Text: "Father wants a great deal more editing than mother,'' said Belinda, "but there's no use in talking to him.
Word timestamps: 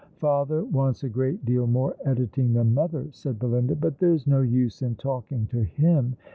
"Father 0.17 0.65
wants 0.65 1.03
a 1.03 1.09
great 1.09 1.45
deal 1.45 1.67
more 1.67 1.95
editing 2.05 2.53
than 2.53 2.73
mother,'' 2.73 3.09
said 3.11 3.37
Belinda, 3.37 3.75
"but 3.75 3.99
there's 3.99 4.25
no 4.25 4.41
use 4.41 4.81
in 4.81 4.95
talking 4.95 5.45
to 5.51 5.61
him. 5.61 6.17